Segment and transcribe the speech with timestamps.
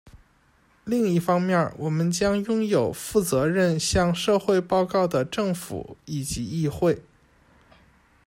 [0.83, 7.03] 另一方面，我们将拥有负责任向社会报告的政府以及议会。